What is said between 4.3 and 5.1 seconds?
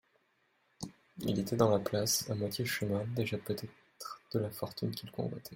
de la fortune